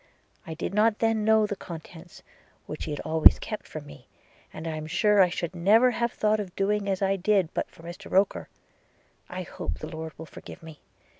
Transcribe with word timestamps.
–I 0.47 0.55
did 0.55 0.73
not 0.73 0.97
then 0.97 1.23
know 1.23 1.45
the 1.45 1.55
contents, 1.55 2.23
which 2.65 2.81
she 2.85 2.89
had 2.89 3.01
always 3.01 3.37
kept 3.37 3.67
from 3.67 3.85
me: 3.85 4.07
and 4.51 4.65
I 4.65 4.75
am 4.75 4.87
sure 4.87 5.21
I 5.21 5.29
should 5.29 5.55
never 5.55 5.91
have 5.91 6.11
thought 6.11 6.39
of 6.39 6.55
doing 6.55 6.89
as 6.89 7.03
I 7.03 7.17
did 7.17 7.53
but 7.53 7.69
for 7.69 7.83
Mr 7.83 8.09
Roker– 8.09 8.49
I 9.29 9.43
hope 9.43 9.77
the 9.77 9.87
Lord 9.95 10.17
will 10.17 10.25
forgive 10.25 10.63
me! 10.63 10.79